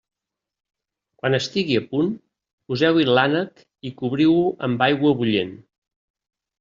[1.21, 2.09] Quan estigui a punt,
[2.73, 5.55] poseu-hi l'ànec i cobriu-ho amb aigua bullent.